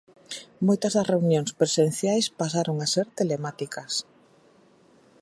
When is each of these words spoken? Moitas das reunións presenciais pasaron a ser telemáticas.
Moitas 0.67 0.93
das 0.97 1.09
reunións 1.13 1.51
presenciais 1.59 2.31
pasaron 2.41 2.77
a 2.79 2.87
ser 2.93 3.07
telemáticas. 3.19 3.93